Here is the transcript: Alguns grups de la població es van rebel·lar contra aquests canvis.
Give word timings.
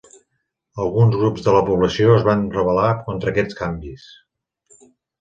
Alguns 0.85 1.17
grups 1.19 1.43
de 1.49 1.53
la 1.57 1.61
població 1.69 2.15
es 2.15 2.27
van 2.31 2.43
rebel·lar 2.57 2.89
contra 3.05 3.37
aquests 3.37 3.63
canvis. 3.63 4.11